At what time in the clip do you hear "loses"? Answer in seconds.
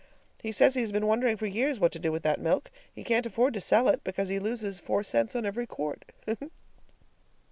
4.39-4.79